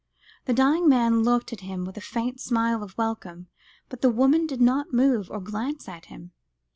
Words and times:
The 0.45 0.53
dying 0.55 0.89
man 0.89 1.21
looked 1.21 1.53
at 1.53 1.59
him 1.59 1.85
with 1.85 1.95
a 1.95 2.01
faint 2.01 2.39
smile 2.41 2.81
of 2.81 2.97
welcome, 2.97 3.49
but 3.87 4.01
the 4.01 4.09
woman 4.09 4.47
did 4.47 4.59
not 4.59 4.91
move 4.91 5.29
or 5.29 5.39
glance 5.39 5.87
at 5.87 6.05
him. 6.05 6.31